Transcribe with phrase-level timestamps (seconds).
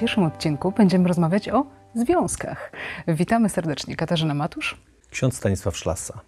[0.00, 2.72] dzisiejszym odcinku będziemy rozmawiać o związkach.
[3.08, 3.96] Witamy serdecznie.
[3.96, 4.80] Katarzyna Matusz.
[5.10, 6.20] Ksiądz Stanisław Szlasa.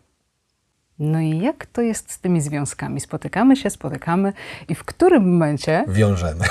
[0.99, 3.01] No i jak to jest z tymi związkami?
[3.01, 4.33] Spotykamy się, spotykamy
[4.69, 5.85] i w którym momencie...
[5.89, 6.45] Wiążemy.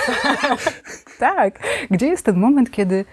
[1.20, 1.60] tak.
[1.92, 3.06] Gdzie jest ten moment, kiedy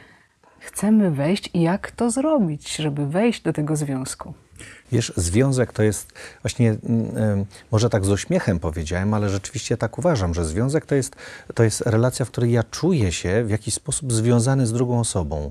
[0.58, 4.34] chcemy wejść i jak to zrobić, żeby wejść do tego związku?
[4.92, 6.12] Wiesz, związek to jest
[6.42, 11.16] właśnie, mm, może tak z uśmiechem powiedziałem, ale rzeczywiście tak uważam, że związek to jest,
[11.54, 15.50] to jest relacja, w której ja czuję się w jakiś sposób związany z drugą osobą.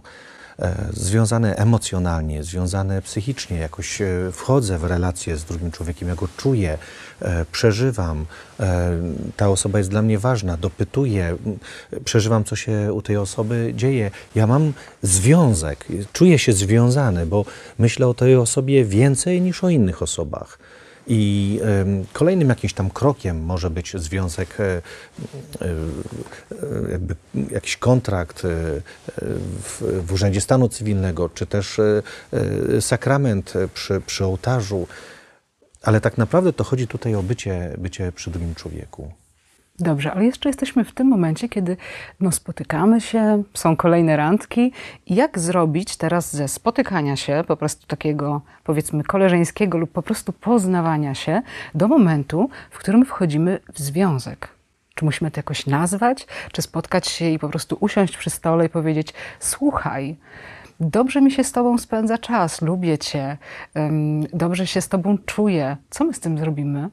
[0.60, 6.28] E, związane emocjonalnie, związane psychicznie, jakoś e, wchodzę w relację z drugim człowiekiem, ja go
[6.38, 6.78] czuję,
[7.22, 8.26] e, przeżywam,
[9.38, 11.38] ta osoba jest dla mnie ważna, dopytuję,
[12.06, 14.12] przeżywam, co się u tej osoby dzieje.
[14.36, 17.46] Ja mam związek, czuję się związany, bo
[17.80, 20.60] myślę o tej osobie więcej niż o innych osobach.
[21.08, 21.60] I
[22.14, 24.82] kolejnym jakimś tam krokiem może być związek, e, e,
[25.62, 27.16] e, jakby
[27.52, 28.42] jakiś kontrakt
[29.64, 31.82] w, w Urzędzie Stanu Cywilnego, czy też
[32.80, 34.88] sakrament przy, przy ołtarzu.
[35.82, 39.12] Ale tak naprawdę to chodzi tutaj o bycie, bycie przy drugim człowieku.
[39.80, 41.78] Dobrze, ale jeszcze jesteśmy w tym momencie, kiedy
[42.20, 44.72] no, spotykamy się, są kolejne randki.
[45.08, 51.16] Jak zrobić teraz ze spotykania się, po prostu takiego powiedzmy koleżeńskiego lub po prostu poznawania
[51.16, 51.42] się,
[51.76, 54.48] do momentu, w którym wchodzimy w związek?
[54.96, 58.70] Czy musimy to jakoś nazwać, czy spotkać się i po prostu usiąść przy stole i
[58.70, 60.16] powiedzieć: Słuchaj,
[60.80, 63.38] dobrze mi się z Tobą spędza czas, lubię Cię,
[64.34, 65.78] dobrze się z Tobą czuję.
[65.90, 66.90] Co my z tym zrobimy?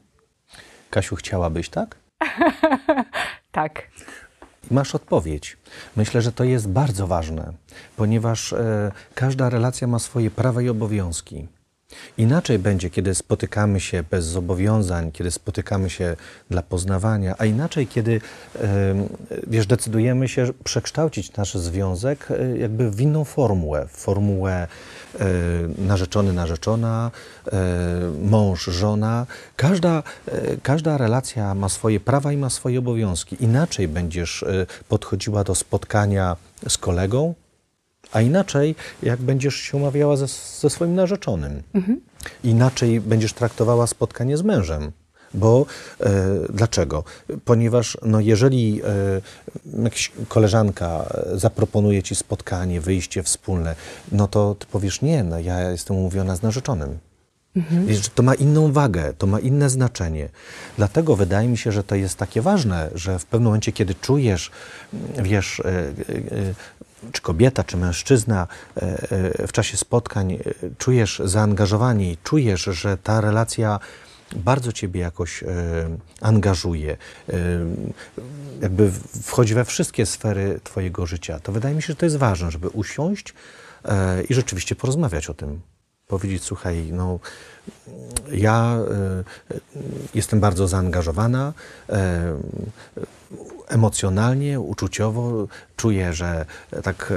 [0.89, 2.04] Kasiu, chciałabyś tak?
[3.51, 3.89] tak.
[4.71, 5.57] Masz odpowiedź.
[5.95, 7.53] Myślę, że to jest bardzo ważne,
[7.97, 11.47] ponieważ e, każda relacja ma swoje prawa i obowiązki.
[12.17, 16.15] Inaczej będzie, kiedy spotykamy się bez zobowiązań, kiedy spotykamy się
[16.49, 18.21] dla poznawania, a inaczej, kiedy
[19.47, 24.67] wiesz, decydujemy się przekształcić nasz związek e, jakby w inną formułę, formułę
[25.19, 25.25] e,
[25.77, 27.11] narzeczony, narzeczona,
[27.47, 27.51] e,
[28.21, 29.25] mąż, żona.
[29.55, 30.03] Każda,
[30.63, 33.43] każda relacja ma swoje prawa i ma swoje obowiązki.
[33.43, 34.45] Inaczej będziesz
[34.89, 36.35] podchodziła do spotkania
[36.67, 37.33] z kolegą,
[38.11, 40.27] a inaczej, jak będziesz się umawiała ze,
[40.59, 41.63] ze swoim narzeczonym.
[41.73, 42.01] Mhm.
[42.43, 44.91] Inaczej będziesz traktowała spotkanie z mężem.
[45.33, 45.65] Bo
[45.99, 46.13] e,
[46.49, 47.03] dlaczego?
[47.45, 48.81] Ponieważ no, jeżeli
[49.75, 53.75] e, jakaś koleżanka zaproponuje ci spotkanie, wyjście wspólne,
[54.11, 56.97] no to ty powiesz nie, no, ja jestem umówiona z narzeczonym.
[57.55, 57.87] Mhm.
[57.87, 60.29] Wiesz, to ma inną wagę, to ma inne znaczenie.
[60.77, 64.51] Dlatego wydaje mi się, że to jest takie ważne, że w pewnym momencie, kiedy czujesz,
[65.23, 65.93] wiesz, e, e,
[67.11, 68.47] czy kobieta, czy mężczyzna
[68.77, 70.39] e, e, w czasie spotkań e,
[70.77, 73.79] czujesz zaangażowanie i czujesz, że ta relacja
[74.35, 75.43] bardzo ciebie jakoś
[76.21, 76.97] angażuje,
[78.61, 78.91] jakby
[79.23, 82.69] wchodzi we wszystkie sfery twojego życia, to wydaje mi się, że to jest ważne, żeby
[82.69, 83.33] usiąść
[84.29, 85.61] i rzeczywiście porozmawiać o tym.
[86.07, 87.19] Powiedzieć, słuchaj, no
[88.31, 88.77] ja
[90.13, 91.53] jestem bardzo zaangażowana,
[93.67, 96.45] emocjonalnie, uczuciowo czuję, że
[96.83, 97.11] tak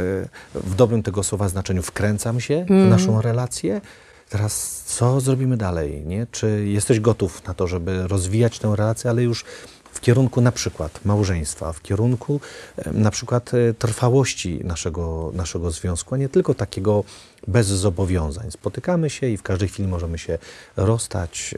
[0.54, 2.86] e, w dobrym tego słowa znaczeniu wkręcam się mm.
[2.86, 3.80] w naszą relację.
[4.28, 6.02] Teraz co zrobimy dalej?
[6.06, 6.26] Nie?
[6.30, 9.44] Czy jesteś gotów na to, żeby rozwijać tę relację, ale już
[9.92, 12.40] w kierunku na przykład małżeństwa, w kierunku
[12.76, 17.04] e, na przykład e, trwałości naszego, naszego związku, a nie tylko takiego
[17.46, 18.50] bez zobowiązań.
[18.50, 20.38] Spotykamy się i w każdej chwili możemy się
[20.76, 21.54] rozstać,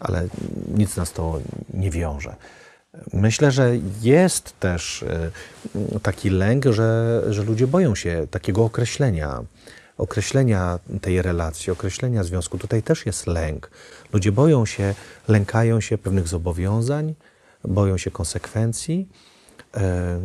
[0.00, 0.28] ale
[0.74, 1.40] nic nas to
[1.74, 2.36] nie wiąże.
[3.12, 5.30] Myślę, że jest też e,
[6.02, 9.42] taki lęk, że, że ludzie boją się takiego określenia,
[9.98, 12.58] określenia tej relacji, określenia związku.
[12.58, 13.70] Tutaj też jest lęk.
[14.12, 14.94] Ludzie boją się,
[15.28, 17.14] lękają się pewnych zobowiązań,
[17.64, 19.08] boją się konsekwencji.
[19.76, 20.20] E,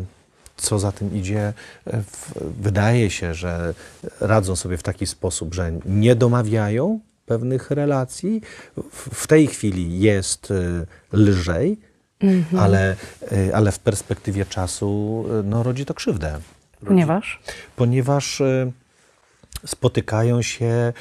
[0.58, 1.54] co za tym idzie,
[1.88, 2.04] e,
[2.62, 3.74] wydaje się, że
[4.20, 8.42] radzą sobie w taki sposób, że nie domawiają pewnych relacji.
[8.94, 10.54] W tej chwili jest
[11.14, 12.64] lżej, Mhm.
[12.64, 12.96] Ale,
[13.54, 16.40] ale w perspektywie czasu no, rodzi to krzywdę.
[16.86, 17.40] Ponieważ?
[17.76, 18.72] Ponieważ y,
[19.66, 20.94] spotykają się,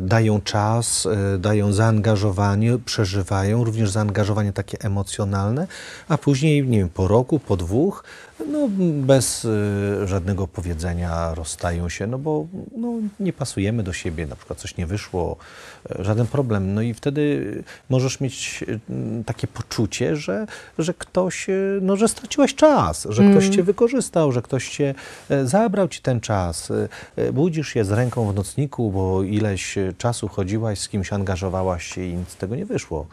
[0.00, 1.08] dają czas,
[1.38, 5.66] dają zaangażowanie, przeżywają również zaangażowanie takie emocjonalne,
[6.08, 8.04] a później, nie wiem, po roku, po dwóch,
[8.46, 8.68] no,
[9.06, 12.46] bez y, żadnego powiedzenia rozstają się, no bo
[12.76, 15.36] no, nie pasujemy do siebie, na przykład coś nie wyszło,
[16.00, 16.74] y, żaden problem.
[16.74, 18.80] No i wtedy możesz mieć y,
[19.26, 20.46] takie poczucie, że,
[20.78, 23.34] że ktoś, y, no, że straciłeś czas, że mm.
[23.34, 24.94] ktoś cię wykorzystał, że ktoś cię
[25.30, 26.70] y, zabrał ci ten czas.
[27.18, 32.04] Y, budzisz się z ręką w nocniku, bo ileś czasu chodziłaś, z kimś angażowałaś się
[32.04, 33.06] i nic z tego nie wyszło.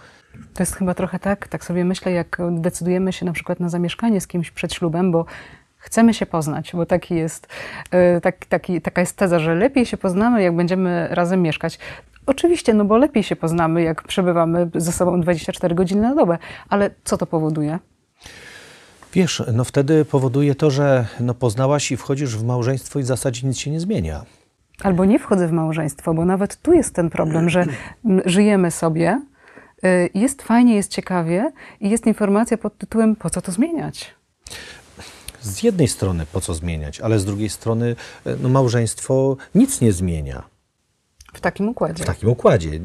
[0.54, 4.22] To jest chyba trochę tak, tak sobie myślę, jak decydujemy się na przykład na zamieszkanie
[4.22, 5.26] z kimś przed ślubem, bo
[5.78, 7.48] chcemy się poznać, bo taki jest,
[8.18, 11.80] y, tak, taki, taka jest teza, że lepiej się poznamy, jak będziemy razem mieszkać.
[12.26, 16.38] Oczywiście, no bo lepiej się poznamy, jak przebywamy ze sobą 24 godziny na dobę,
[16.70, 17.80] ale co to powoduje?
[19.14, 23.48] Wiesz, no wtedy powoduje to, że no poznałaś i wchodzisz w małżeństwo i w zasadzie
[23.48, 24.26] nic się nie zmienia.
[24.84, 27.66] Albo nie wchodzę w małżeństwo, bo nawet tu jest ten problem, że
[28.26, 29.22] żyjemy sobie,
[30.14, 31.52] jest fajnie, jest ciekawie
[31.82, 34.16] i jest informacja pod tytułem po co to zmieniać?
[35.42, 37.96] Z jednej strony po co zmieniać, ale z drugiej strony
[38.26, 40.44] e, no małżeństwo nic nie zmienia.
[41.34, 42.04] W takim układzie.
[42.04, 42.80] W takim układzie.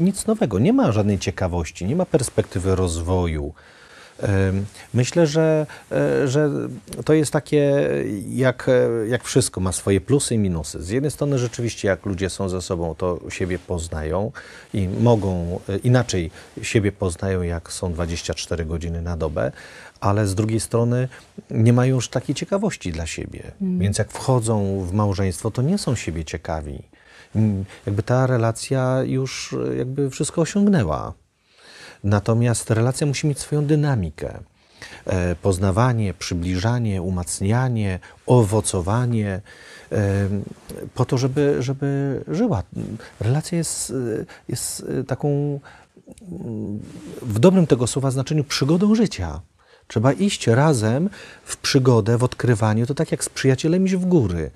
[0.00, 0.58] Nic nowego.
[0.58, 3.54] Nie ma żadnej ciekawości, nie ma perspektywy rozwoju.
[4.94, 6.50] Myślę, że, e, że
[7.04, 7.90] to jest takie,
[8.28, 10.82] jak, e, jak wszystko, ma swoje plusy i minusy.
[10.82, 14.32] Z jednej strony rzeczywiście, jak ludzie są ze sobą, to siebie poznają
[14.74, 16.30] i mogą, e, inaczej
[16.62, 19.52] siebie poznają, jak są 24 godziny na dobę,
[20.00, 21.08] ale z drugiej strony
[21.50, 23.42] nie mają już takiej ciekawości dla siebie.
[23.60, 23.78] Mm.
[23.78, 26.82] Więc jak wchodzą w małżeństwo, to nie są siebie ciekawi.
[27.36, 31.14] Mm, jakby ta relacja już jakby wszystko osiągnęła.
[32.04, 34.38] Natomiast relacja musi mieć swoją dynamikę.
[35.06, 39.40] E, poznawanie, przybliżanie, umacnianie, owocowanie,
[39.92, 40.28] e,
[40.94, 42.62] po to, żeby, żeby żyła.
[43.20, 43.92] Relacja jest,
[44.48, 45.60] jest taką,
[47.22, 49.40] w dobrym tego słowa znaczeniu, przygodą życia.
[49.88, 51.10] Trzeba iść razem
[51.44, 54.50] w przygodę, w odkrywaniu, to tak jak z przyjacielem iść w góry.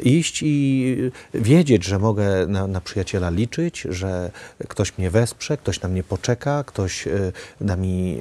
[0.00, 4.30] Iść i wiedzieć, że mogę na, na, przyjaciela liczyć, że
[4.68, 8.18] ktoś mnie wesprze, ktoś na mnie poczeka, ktoś e, da mi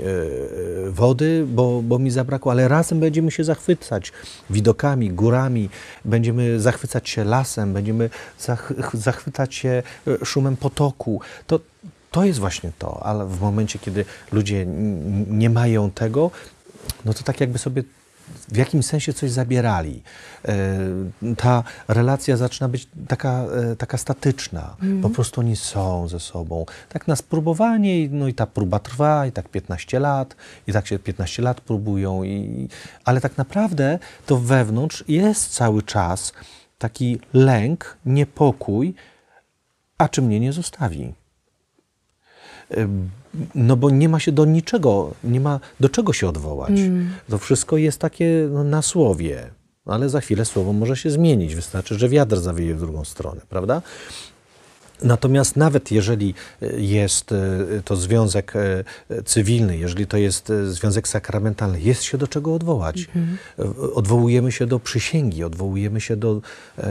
[0.88, 4.12] e, wody, bo, bo mi zabrakło, ale razem będziemy się zachwycać
[4.50, 5.70] widokami, górami,
[6.06, 8.10] będziemy zachwycać się lasem, będziemy
[8.40, 9.84] zach, zachwycać się
[10.24, 11.22] szumem potoku.
[11.48, 11.60] To,
[12.12, 14.66] to jest właśnie to, ale w momencie, kiedy ludzie
[15.28, 16.32] nie mają tego,
[17.06, 17.84] no to tak jakby sobie
[18.50, 20.04] w jakimś sensie coś zabierali.
[20.46, 20.78] E,
[21.38, 24.76] ta relacja zaczyna być taka, e, taka statyczna.
[24.82, 25.02] Mm.
[25.02, 26.66] Po prostu oni są ze sobą.
[26.90, 30.36] Tak na spróbowanie, no i ta próba trwa, i tak 15 lat,
[30.68, 32.68] i tak się 15 lat próbują, i,
[33.06, 36.34] ale tak naprawdę to wewnątrz jest cały czas
[36.78, 38.96] taki lęk, niepokój,
[39.98, 41.14] a czy mnie nie zostawi.
[43.56, 46.70] No bo nie ma się do niczego, nie ma do czego się odwołać.
[46.70, 47.10] Mm.
[47.30, 49.50] To wszystko jest takie no, na słowie,
[49.86, 51.56] ale za chwilę słowo może się zmienić.
[51.56, 53.82] Wystarczy, że wiatr zawieje w drugą stronę, prawda?
[55.02, 57.36] Natomiast nawet jeżeli e, jest e,
[57.86, 58.84] to związek e,
[59.24, 63.00] cywilny, jeżeli to jest związek sakramentalny, jest się do czego odwołać.
[63.00, 63.38] Mhm.
[63.94, 66.42] Odwołujemy się do przysięgi, odwołujemy się do,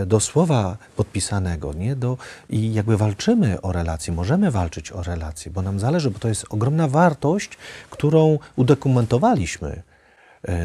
[0.07, 1.97] do słowa podpisanego nie?
[1.97, 2.19] Do,
[2.51, 6.47] i jakby walczymy o relacje, możemy walczyć o relacje, bo nam zależy, bo to jest
[6.51, 7.51] ogromna wartość,
[7.91, 9.83] którą udokumentowaliśmy.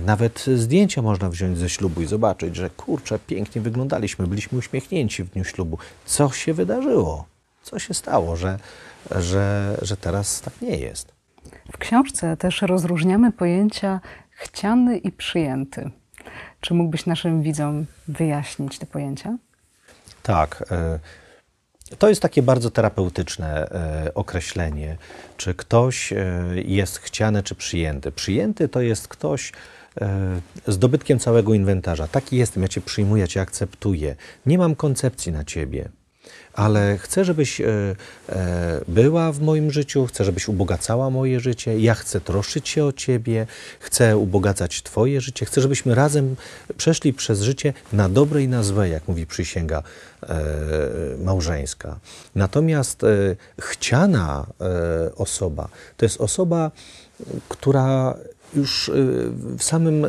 [0.01, 5.29] Nawet zdjęcia można wziąć ze ślubu i zobaczyć, że kurczę, pięknie wyglądaliśmy, byliśmy uśmiechnięci w
[5.29, 5.77] dniu ślubu.
[6.05, 7.30] Co się wydarzyło?
[7.63, 8.59] Co się stało, że,
[9.11, 11.13] że, że teraz tak nie jest.
[11.71, 13.99] W książce też rozróżniamy pojęcia
[14.31, 15.91] chciany i przyjęty.
[16.61, 19.37] Czy mógłbyś naszym widzom wyjaśnić te pojęcia?
[20.23, 20.63] Tak.
[20.71, 20.99] E,
[21.97, 24.97] to jest takie bardzo terapeutyczne e, określenie,
[25.37, 28.11] czy ktoś e, jest chciany czy przyjęty.
[28.11, 29.51] Przyjęty to jest ktoś
[30.67, 32.07] z dobytkiem całego inwentarza.
[32.07, 34.15] Taki jestem, ja Cię przyjmuję, ja Cię akceptuję.
[34.45, 35.89] Nie mam koncepcji na Ciebie
[36.53, 37.65] ale chcę, żebyś e,
[38.29, 42.91] e, była w moim życiu, chcę, żebyś ubogacała moje życie, ja chcę troszczyć się o
[42.91, 43.47] Ciebie,
[43.79, 46.35] chcę ubogacać Twoje życie, chcę, żebyśmy razem
[46.77, 49.83] przeszli przez życie na dobre i na złe, jak mówi przysięga
[50.23, 50.43] e,
[51.23, 51.99] małżeńska.
[52.35, 53.01] Natomiast
[53.59, 54.45] chciana
[55.15, 56.71] osoba to jest osoba,
[57.49, 58.15] która
[58.55, 58.91] już
[59.57, 60.07] w samym,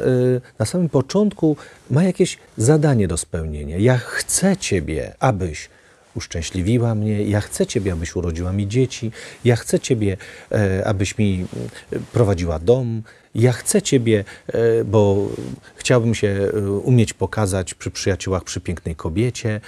[0.59, 1.57] na samym początku
[1.91, 3.79] ma jakieś zadanie do spełnienia.
[3.79, 5.69] Ja chcę Ciebie, abyś
[6.15, 7.25] uszczęśliwiła mnie.
[7.25, 9.13] Ja chcę Ciebie, abyś urodziła mi dzieci.
[9.45, 10.17] Ja chcę Ciebie,
[10.53, 11.47] e, abyś mi
[11.93, 13.03] e, prowadziła dom.
[13.35, 15.29] Ja chcę Ciebie, e, bo
[15.77, 16.53] chciałbym się
[16.83, 19.61] umieć pokazać przy przyjaciołach, przy pięknej kobiecie.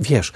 [0.00, 0.32] Wiesz,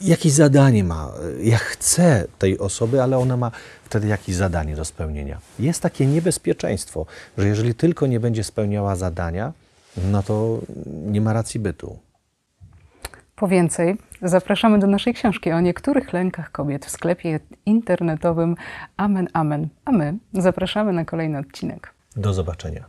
[0.00, 1.12] jakieś zadanie ma.
[1.42, 3.50] Ja chcę tej osoby, ale ona ma
[3.84, 5.40] wtedy jakieś zadanie do spełnienia.
[5.58, 7.06] Jest takie niebezpieczeństwo,
[7.38, 9.52] że jeżeli tylko nie będzie spełniała zadania,
[9.96, 11.98] no to nie ma racji bytu.
[13.36, 18.56] Po więcej zapraszamy do naszej książki o niektórych lękach kobiet w sklepie internetowym
[18.96, 19.68] Amen Amen.
[19.84, 21.94] A my zapraszamy na kolejny odcinek.
[22.16, 22.84] Do zobaczenia.